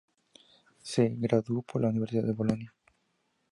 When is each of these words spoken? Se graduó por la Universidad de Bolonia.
Se 0.81 1.09
graduó 1.19 1.61
por 1.61 1.83
la 1.83 1.89
Universidad 1.89 2.23
de 2.23 2.33
Bolonia. 2.33 2.73